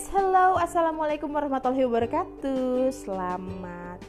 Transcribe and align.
guys, 0.00 0.16
hello, 0.16 0.56
assalamualaikum 0.56 1.28
warahmatullahi 1.28 1.84
wabarakatuh. 1.84 2.88
Selamat 2.88 4.00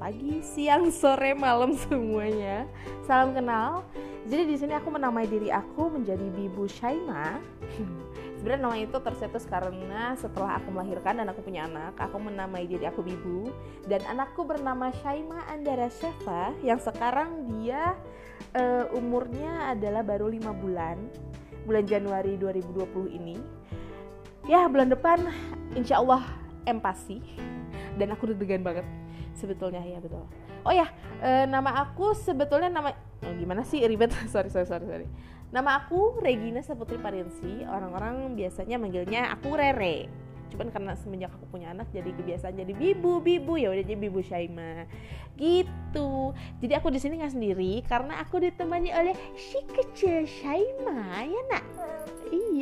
pagi, 0.00 0.40
siang, 0.40 0.88
sore, 0.88 1.36
malam 1.36 1.76
semuanya. 1.76 2.64
Salam 3.04 3.36
kenal. 3.36 3.84
Jadi 4.24 4.48
di 4.48 4.56
sini 4.56 4.72
aku 4.72 4.88
menamai 4.88 5.28
diri 5.28 5.52
aku 5.52 5.92
menjadi 5.92 6.24
Bibu 6.32 6.64
Shaima. 6.64 7.36
Sebenarnya 8.40 8.64
nama 8.64 8.80
itu 8.80 8.96
tercetus 8.96 9.44
karena 9.44 10.16
setelah 10.16 10.56
aku 10.56 10.72
melahirkan 10.72 11.20
dan 11.20 11.28
aku 11.28 11.44
punya 11.44 11.68
anak, 11.68 11.92
aku 12.00 12.16
menamai 12.16 12.64
diri 12.64 12.88
aku 12.88 13.04
Bibu 13.04 13.52
dan 13.84 14.08
anakku 14.08 14.40
bernama 14.40 14.88
Shaima 15.04 15.44
Andara 15.52 15.92
Shefa 15.92 16.56
yang 16.64 16.80
sekarang 16.80 17.44
dia 17.60 17.92
uh, 18.56 18.88
umurnya 18.96 19.76
adalah 19.76 20.00
baru 20.00 20.32
lima 20.32 20.56
bulan 20.56 20.96
bulan 21.68 21.84
Januari 21.84 22.40
2020 22.40 23.20
ini 23.20 23.36
ya 24.46 24.70
bulan 24.70 24.88
depan 24.90 25.26
insya 25.74 25.98
Allah 25.98 26.22
empasi 26.66 27.18
dan 27.98 28.14
aku 28.14 28.30
deg-degan 28.30 28.62
banget 28.62 28.86
sebetulnya 29.36 29.82
ya 29.84 29.98
betul. 30.00 30.24
Oh 30.66 30.74
ya 30.74 30.88
e, 31.20 31.46
nama 31.46 31.86
aku 31.86 32.16
sebetulnya 32.16 32.70
nama 32.72 32.90
oh, 33.22 33.34
gimana 33.36 33.62
sih 33.66 33.84
ribet? 33.84 34.10
Sorry 34.32 34.48
sorry 34.48 34.66
sorry 34.66 34.86
sorry. 34.86 35.06
Nama 35.50 35.86
aku 35.86 36.18
Regina 36.18 36.58
Saputri 36.58 36.98
Parinsi 36.98 37.62
orang-orang 37.70 38.34
biasanya 38.34 38.82
manggilnya 38.82 39.30
aku 39.30 39.54
Rere. 39.54 40.10
Cuman 40.50 40.70
karena 40.74 40.94
semenjak 40.98 41.30
aku 41.34 41.46
punya 41.50 41.70
anak 41.70 41.90
jadi 41.94 42.10
kebiasaan 42.10 42.54
jadi 42.58 42.72
bibu 42.74 43.22
bibu 43.22 43.58
ya 43.58 43.70
udah 43.70 43.82
jadi 43.86 43.98
bibu 43.98 44.22
Shaima 44.22 44.86
gitu. 45.38 46.34
Jadi 46.62 46.72
aku 46.74 46.90
di 46.90 46.98
sini 46.98 47.22
nggak 47.22 47.34
sendiri 47.34 47.72
karena 47.86 48.22
aku 48.22 48.42
ditemani 48.42 48.90
oleh 48.90 49.14
si 49.38 49.62
kecil 49.70 50.26
Shaima 50.26 51.26
ya 51.26 51.40
nak 51.50 51.64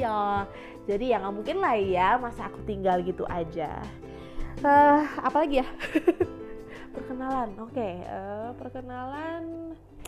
iya. 0.00 0.48
Jadi 0.84 1.04
ya 1.12 1.16
nggak 1.22 1.34
mungkin 1.34 1.56
lah 1.62 1.74
ya 1.78 2.08
masa 2.20 2.48
aku 2.48 2.60
tinggal 2.68 3.00
gitu 3.00 3.24
aja. 3.30 3.80
Uh, 4.60 5.02
apalagi 5.20 5.64
ya? 5.64 5.68
Perkenalan 6.94 7.50
oke. 7.58 7.72
Okay, 7.74 8.04
uh, 8.06 8.14
eh, 8.14 8.48
perkenalan. 8.54 9.42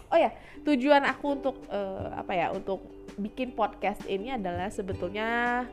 Oh 0.06 0.18
ya 0.18 0.30
tujuan 0.62 1.02
aku 1.02 1.26
untuk 1.34 1.56
uh, 1.66 2.14
apa 2.14 2.30
ya 2.30 2.46
untuk 2.54 2.78
bikin 3.18 3.58
podcast 3.58 4.06
ini 4.06 4.30
adalah 4.30 4.70
sebetulnya 4.70 5.64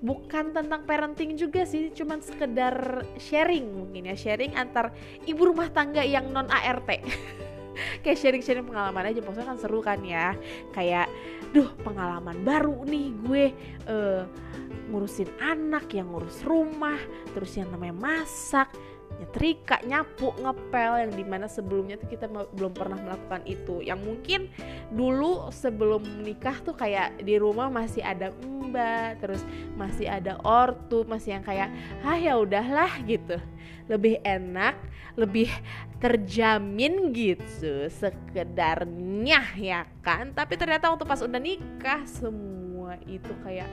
bukan 0.00 0.56
tentang 0.56 0.88
parenting 0.88 1.36
juga 1.36 1.68
sih 1.68 1.92
cuman 1.92 2.24
sekedar 2.24 3.04
sharing 3.20 3.68
mungkin 3.68 4.08
ya. 4.08 4.16
Sharing 4.16 4.56
antar 4.56 4.96
ibu 5.28 5.52
rumah 5.52 5.68
tangga 5.68 6.00
yang 6.00 6.32
non 6.32 6.48
ART 6.48 6.88
kayak 8.02 8.18
sharing-sharing 8.18 8.66
pengalaman 8.66 9.12
aja 9.12 9.20
maksudnya 9.22 9.48
kan 9.48 9.58
seru 9.58 9.80
kan 9.84 10.00
ya. 10.02 10.34
Kayak 10.72 11.10
duh 11.54 11.68
pengalaman 11.84 12.42
baru 12.42 12.84
nih 12.84 13.06
gue 13.24 13.44
uh, 13.88 14.22
ngurusin 14.90 15.30
anak 15.42 15.90
yang 15.94 16.10
ngurus 16.10 16.46
rumah 16.46 16.98
terus 17.34 17.58
yang 17.58 17.70
namanya 17.74 17.96
masak 17.96 18.70
nyetrika, 19.16 19.80
nyapu, 19.88 20.32
ngepel 20.36 21.08
yang 21.08 21.12
di 21.16 21.24
mana 21.24 21.48
sebelumnya 21.48 21.96
tuh 21.96 22.08
kita 22.10 22.28
belum 22.28 22.72
pernah 22.76 23.00
melakukan 23.00 23.42
itu. 23.48 23.80
Yang 23.80 24.00
mungkin 24.04 24.40
dulu 24.92 25.48
sebelum 25.48 26.04
menikah 26.20 26.60
tuh 26.60 26.76
kayak 26.76 27.24
di 27.24 27.40
rumah 27.40 27.72
masih 27.72 28.04
ada 28.04 28.32
mbak 28.76 29.24
terus 29.24 29.40
masih 29.80 30.04
ada 30.04 30.36
ortu 30.44 31.08
masih 31.08 31.40
yang 31.40 31.44
kayak 31.48 31.72
ah 32.04 32.20
ya 32.20 32.36
udahlah 32.36 32.92
gitu. 33.08 33.40
Lebih 33.88 34.20
enak 34.20 34.76
lebih 35.16 35.48
terjamin 35.96 37.16
gitu 37.16 37.88
sekedarnya 37.88 39.40
ya 39.56 39.88
kan? 40.04 40.36
Tapi 40.36 40.60
ternyata 40.60 40.92
waktu 40.92 41.08
pas 41.08 41.24
udah 41.24 41.40
nikah 41.40 42.04
semua 42.04 43.00
itu 43.08 43.32
kayak 43.40 43.72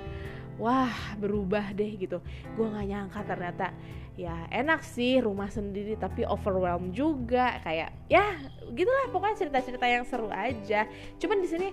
wah 0.56 0.96
berubah 1.20 1.76
deh 1.76 2.00
gitu. 2.00 2.24
Gue 2.56 2.66
nggak 2.72 2.88
nyangka 2.88 3.20
ternyata 3.28 3.76
ya 4.14 4.46
enak 4.54 4.86
sih 4.86 5.18
rumah 5.20 5.52
sendiri 5.52 6.00
tapi 6.00 6.24
overwhelmed 6.24 6.96
juga. 6.96 7.60
Kayak 7.60 7.92
ya 8.08 8.40
gitulah 8.72 9.12
pokoknya 9.12 9.44
cerita-cerita 9.44 9.84
yang 9.84 10.08
seru 10.08 10.32
aja. 10.32 10.88
Cuman 11.20 11.44
di 11.44 11.48
sini 11.52 11.68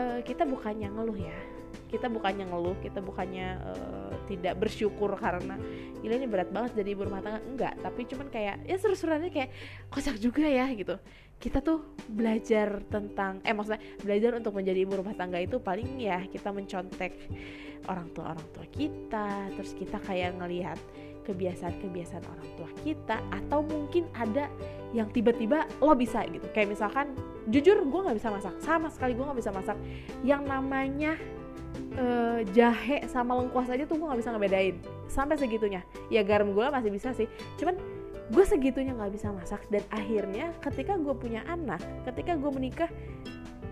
uh, 0.00 0.24
kita 0.24 0.48
bukannya 0.48 0.88
ngeluh 0.88 1.20
ya 1.20 1.49
kita 1.90 2.06
bukannya 2.06 2.46
ngeluh 2.46 2.78
kita 2.78 3.02
bukannya 3.02 3.58
uh, 3.58 4.14
tidak 4.30 4.54
bersyukur 4.62 5.10
karena 5.18 5.58
gila 5.98 6.14
ini 6.14 6.30
berat 6.30 6.54
banget 6.54 6.78
jadi 6.78 6.94
ibu 6.94 7.02
rumah 7.10 7.20
tangga. 7.20 7.42
Enggak 7.42 7.74
tapi 7.82 8.06
cuman 8.06 8.30
kayak 8.30 8.62
ya 8.62 8.76
seru-seruannya 8.78 9.30
kayak 9.34 9.50
kocak 9.90 10.16
juga 10.22 10.46
ya 10.46 10.70
gitu. 10.70 10.94
Kita 11.40 11.64
tuh 11.64 11.96
belajar 12.06 12.84
tentang 12.86 13.42
eh 13.42 13.50
maksudnya 13.50 13.82
belajar 14.04 14.38
untuk 14.38 14.54
menjadi 14.54 14.86
ibu 14.86 14.94
rumah 15.02 15.16
tangga 15.18 15.42
itu 15.42 15.58
paling 15.58 15.98
ya 15.98 16.22
kita 16.30 16.54
mencontek 16.54 17.16
orang 17.88 18.12
tua 18.14 18.36
orang 18.36 18.46
tua 18.54 18.66
kita 18.70 19.50
terus 19.56 19.72
kita 19.74 19.98
kayak 20.04 20.36
ngelihat 20.36 20.78
kebiasaan-kebiasaan 21.24 22.24
orang 22.24 22.48
tua 22.58 22.68
kita 22.84 23.16
atau 23.32 23.64
mungkin 23.64 24.08
ada 24.16 24.48
yang 24.90 25.08
tiba-tiba 25.14 25.66
lo 25.80 25.94
bisa 25.94 26.26
gitu. 26.28 26.44
Kayak 26.50 26.74
misalkan 26.76 27.14
jujur 27.48 27.82
gue 27.86 28.00
nggak 28.04 28.18
bisa 28.18 28.28
masak 28.28 28.54
sama 28.60 28.88
sekali 28.92 29.16
gue 29.16 29.24
nggak 29.24 29.40
bisa 29.40 29.52
masak 29.54 29.76
yang 30.26 30.44
namanya 30.44 31.16
uh, 31.96 32.40
jahe 32.54 33.02
sama 33.10 33.34
lengkuas 33.38 33.70
aja 33.70 33.86
tuh 33.86 33.98
gue 33.98 34.06
nggak 34.06 34.20
bisa 34.20 34.30
ngebedain. 34.34 34.76
Sampai 35.10 35.40
segitunya. 35.40 35.82
Ya 36.12 36.22
garam 36.22 36.52
gula 36.54 36.70
masih 36.70 36.92
bisa 36.92 37.10
sih. 37.16 37.26
Cuman 37.58 37.78
gue 38.30 38.44
segitunya 38.46 38.94
nggak 38.94 39.12
bisa 39.14 39.32
masak. 39.34 39.62
Dan 39.72 39.82
akhirnya 39.90 40.54
ketika 40.62 40.94
gue 41.00 41.14
punya 41.16 41.42
anak 41.50 41.82
ketika 42.06 42.38
gue 42.38 42.50
menikah 42.52 42.90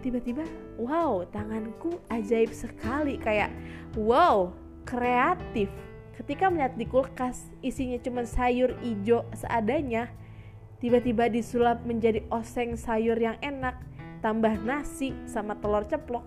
tiba-tiba 0.03 0.47
wow 0.79 1.23
tanganku 1.31 1.99
ajaib 2.11 2.51
sekali. 2.51 3.19
Kayak 3.21 3.55
wow 3.95 4.51
kreatif. 4.89 5.71
Ketika 6.19 6.51
melihat 6.51 6.75
di 6.75 6.87
kulkas 6.89 7.47
isinya 7.63 7.95
cuma 8.03 8.27
sayur 8.27 8.75
hijau 8.83 9.23
seadanya 9.39 10.11
tiba-tiba 10.83 11.31
disulap 11.31 11.83
menjadi 11.87 12.27
oseng 12.31 12.75
sayur 12.75 13.19
yang 13.19 13.39
enak 13.39 13.79
tambah 14.19 14.55
nasi 14.67 15.15
sama 15.25 15.55
telur 15.59 15.87
ceplok 15.87 16.25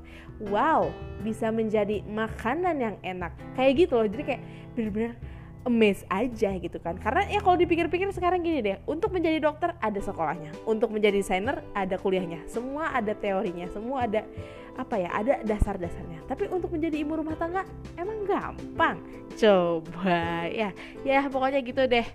wow 0.49 0.89
bisa 1.21 1.53
menjadi 1.53 2.01
makanan 2.09 2.75
yang 2.81 2.95
enak. 3.05 3.35
Kayak 3.53 3.85
gitu 3.85 3.93
loh 3.99 4.07
jadi 4.09 4.23
kayak 4.25 4.41
bener-bener 4.73 5.13
amazed 5.61 6.05
aja 6.09 6.57
gitu 6.57 6.77
kan. 6.81 6.97
Karena 6.97 7.29
ya 7.29 7.37
kalau 7.43 7.57
dipikir-pikir 7.59 8.09
sekarang 8.09 8.41
gini 8.41 8.65
deh 8.65 8.77
untuk 8.89 9.13
menjadi 9.13 9.37
dokter 9.37 9.77
ada 9.77 9.99
sekolahnya 10.01 10.49
untuk 10.65 10.89
menjadi 10.89 11.21
desainer 11.21 11.61
ada 11.77 11.95
kuliahnya. 12.01 12.49
Semua 12.49 12.89
ada 12.95 13.13
teorinya 13.13 13.69
semua 13.69 14.09
ada 14.09 14.25
apa 14.79 14.95
ya 14.97 15.09
ada 15.13 15.33
dasar-dasarnya. 15.45 16.25
Tapi 16.25 16.49
untuk 16.49 16.73
menjadi 16.73 16.97
ibu 17.03 17.13
rumah 17.13 17.37
tangga 17.37 17.61
emang 17.99 18.25
gampang. 18.25 18.97
Coba 19.37 20.49
ya 20.49 20.73
ya 21.05 21.29
pokoknya 21.29 21.61
gitu 21.61 21.85
deh. 21.85 22.07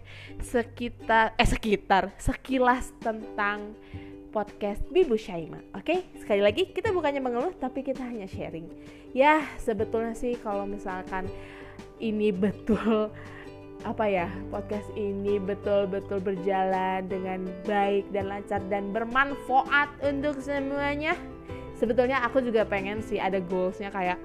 Sekitar 0.43 1.39
eh 1.39 1.47
sekitar 1.47 2.11
sekilas 2.19 2.91
tentang 2.99 3.79
podcast 4.31 4.83
Bibu 4.91 5.15
Shaima. 5.15 5.63
Oke, 5.75 6.07
sekali 6.19 6.43
lagi 6.43 6.71
kita 6.71 6.91
bukannya 6.91 7.23
mengeluh 7.23 7.55
tapi 7.59 7.83
kita 7.83 8.03
hanya 8.03 8.27
sharing. 8.27 8.67
Ya, 9.17 9.47
sebetulnya 9.59 10.13
sih 10.13 10.35
kalau 10.41 10.67
misalkan 10.67 11.31
ini 12.03 12.33
betul 12.33 13.09
apa 13.85 14.05
ya 14.09 14.27
podcast 14.51 14.89
ini 14.99 15.39
betul-betul 15.39 16.19
berjalan 16.19 17.07
dengan 17.07 17.47
baik 17.69 18.09
dan 18.11 18.27
lancar 18.33 18.59
dan 18.67 18.91
bermanfaat 18.91 19.95
untuk 20.03 20.43
semuanya. 20.43 21.15
Sebetulnya 21.77 22.25
aku 22.25 22.41
juga 22.41 22.65
pengen 22.65 23.05
sih 23.05 23.21
ada 23.21 23.37
goalsnya 23.39 23.93
kayak 23.93 24.17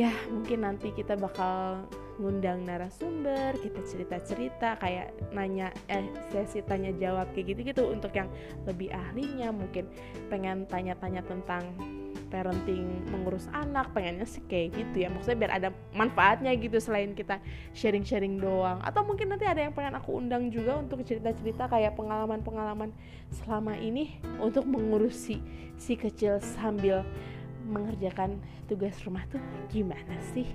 ya 0.00 0.08
mungkin 0.32 0.64
nanti 0.64 0.96
kita 0.96 1.12
bakal 1.12 1.84
ngundang 2.16 2.64
narasumber 2.64 3.52
kita 3.60 3.84
cerita-cerita 3.84 4.80
kayak 4.80 5.12
nanya 5.36 5.68
eh 5.92 6.08
sesi 6.32 6.64
tanya 6.64 6.88
jawab 6.96 7.28
kayak 7.36 7.52
gitu-gitu 7.52 7.84
untuk 7.92 8.16
yang 8.16 8.32
lebih 8.64 8.88
ahlinya. 8.92 9.52
Mungkin 9.52 9.84
pengen 10.32 10.64
tanya-tanya 10.68 11.20
tentang 11.28 11.76
parenting 12.32 13.08
mengurus 13.12 13.50
anak 13.52 13.92
pengennya 13.92 14.24
sih 14.24 14.40
kayak 14.48 14.72
gitu 14.72 15.04
ya. 15.04 15.08
Maksudnya 15.12 15.38
biar 15.44 15.52
ada 15.60 15.68
manfaatnya 15.92 16.56
gitu 16.56 16.80
selain 16.80 17.12
kita 17.12 17.36
sharing-sharing 17.76 18.40
doang. 18.40 18.80
Atau 18.80 19.04
mungkin 19.04 19.32
nanti 19.36 19.44
ada 19.44 19.60
yang 19.64 19.76
pengen 19.76 20.00
aku 20.00 20.16
undang 20.16 20.48
juga 20.48 20.80
untuk 20.80 21.04
cerita-cerita 21.04 21.68
kayak 21.68 21.96
pengalaman-pengalaman 21.96 22.92
selama 23.44 23.76
ini 23.76 24.16
untuk 24.40 24.64
mengurusi 24.64 25.44
si 25.76 25.92
kecil 25.96 26.40
sambil 26.40 27.04
mengerjakan 27.70 28.42
tugas 28.66 28.98
rumah 29.06 29.22
tuh 29.30 29.40
gimana 29.70 30.18
sih? 30.34 30.50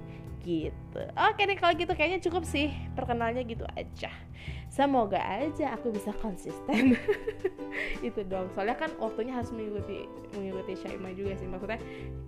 Gitu. 0.45 1.01
Oke 1.17 1.41
deh 1.49 1.57
kalau 1.57 1.73
gitu 1.73 1.89
kayaknya 1.97 2.21
cukup 2.21 2.45
sih 2.45 2.69
perkenalnya 2.93 3.41
gitu 3.41 3.65
aja. 3.73 4.13
Semoga 4.69 5.17
aja 5.17 5.73
aku 5.73 5.89
bisa 5.89 6.13
konsisten. 6.21 6.93
Itu 8.07 8.21
dong 8.29 8.53
soalnya 8.53 8.77
kan 8.77 8.93
waktunya 9.01 9.33
harus 9.33 9.49
mengikuti 9.49 10.05
mengikuti 10.37 10.77
Syaima 10.77 11.17
juga 11.17 11.33
sih. 11.33 11.49
Maksudnya 11.49 11.81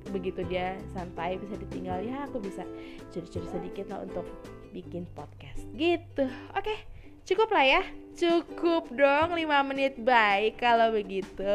begitu 0.10 0.42
dia 0.50 0.82
santai 0.98 1.38
bisa 1.38 1.54
ditinggal 1.62 2.02
ya 2.02 2.26
aku 2.26 2.42
bisa 2.42 2.66
curi-curi 3.14 3.48
sedikit 3.54 3.86
lah 3.94 4.02
untuk 4.02 4.26
bikin 4.74 5.06
podcast. 5.14 5.70
Gitu. 5.78 6.26
Oke 6.58 6.74
cukup 7.22 7.54
lah 7.54 7.66
ya. 7.70 7.82
Cukup 8.18 8.90
dong 8.98 9.38
5 9.38 9.70
menit. 9.70 9.94
Baik 10.02 10.58
kalau 10.58 10.90
begitu. 10.90 11.54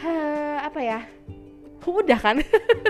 Ha, 0.00 0.16
apa 0.64 0.80
ya 0.80 1.04
udah 1.90 2.18
kan 2.20 2.36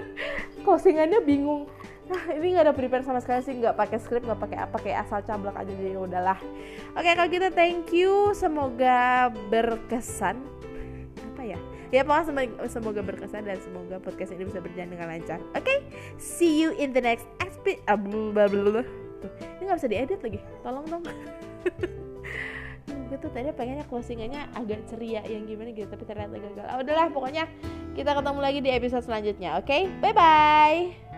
closingannya 0.64 1.20
bingung 1.24 1.66
Nah, 2.04 2.20
ini 2.36 2.52
nggak 2.52 2.68
ada 2.68 2.76
prepare 2.76 3.00
sama 3.00 3.16
sekali 3.24 3.40
sih, 3.40 3.56
nggak 3.56 3.80
pakai 3.80 3.96
script, 3.96 4.28
nggak 4.28 4.36
pakai 4.36 4.58
apa, 4.60 4.76
kayak 4.76 5.08
asal 5.08 5.24
cablak 5.24 5.56
aja 5.56 5.72
jadi 5.72 5.96
udahlah. 5.96 6.36
Oke, 6.92 7.08
kalau 7.16 7.28
gitu 7.32 7.48
thank 7.56 7.88
you, 7.96 8.36
semoga 8.36 9.32
berkesan. 9.48 10.36
Apa 11.32 11.42
ya? 11.48 11.58
Ya 11.88 12.04
pokoknya 12.04 12.68
semoga 12.68 13.00
berkesan 13.00 13.48
dan 13.48 13.56
semoga 13.62 13.96
podcast 14.04 14.36
ini 14.36 14.44
bisa 14.44 14.60
berjalan 14.60 14.92
dengan 14.92 15.08
lancar. 15.16 15.40
Oke, 15.56 15.80
see 16.20 16.60
you 16.60 16.76
in 16.76 16.92
the 16.92 17.00
next 17.00 17.24
episode. 17.40 17.80
Uh, 17.88 17.96
ini 17.96 19.62
nggak 19.64 19.78
bisa 19.80 19.88
diedit 19.88 20.20
lagi, 20.20 20.40
tolong 20.60 20.84
dong. 20.84 21.04
tuh 23.24 23.32
tadi 23.32 23.48
pengennya 23.56 23.88
closingannya 23.88 24.52
agak 24.52 24.84
ceria 24.92 25.24
yang 25.24 25.48
gimana 25.48 25.72
gitu 25.72 25.88
tapi 25.88 26.04
ternyata 26.04 26.36
gagal. 26.36 26.64
Oh, 26.68 26.78
udahlah 26.84 27.08
pokoknya 27.08 27.48
kita 27.96 28.12
ketemu 28.12 28.40
lagi 28.44 28.60
di 28.60 28.70
episode 28.70 29.04
selanjutnya. 29.08 29.56
Oke, 29.56 29.64
okay? 29.64 29.82
bye 30.04 30.12
bye. 30.12 31.13